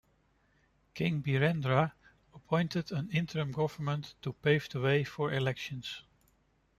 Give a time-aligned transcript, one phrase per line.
[0.95, 1.91] King Birendra
[2.33, 6.01] appointed an interim government to pave the way for elections.